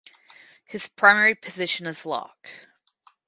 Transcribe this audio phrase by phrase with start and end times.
[0.67, 2.47] His primary position is lock.